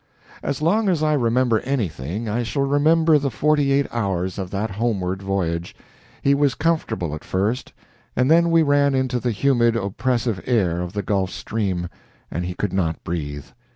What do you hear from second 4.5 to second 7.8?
homeward voyage. He was comfortable at first,